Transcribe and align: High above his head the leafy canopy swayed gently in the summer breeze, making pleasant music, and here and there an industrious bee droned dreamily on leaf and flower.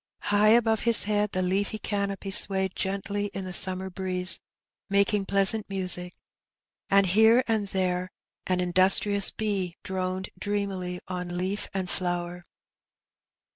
High 0.33 0.47
above 0.47 0.79
his 0.79 1.03
head 1.03 1.31
the 1.31 1.43
leafy 1.43 1.77
canopy 1.77 2.31
swayed 2.31 2.73
gently 2.75 3.27
in 3.35 3.45
the 3.45 3.53
summer 3.53 3.91
breeze, 3.91 4.39
making 4.89 5.27
pleasant 5.27 5.69
music, 5.69 6.15
and 6.89 7.05
here 7.05 7.43
and 7.47 7.67
there 7.67 8.09
an 8.47 8.61
industrious 8.61 9.29
bee 9.29 9.75
droned 9.83 10.31
dreamily 10.39 11.01
on 11.07 11.37
leaf 11.37 11.67
and 11.71 11.87
flower. 11.87 12.43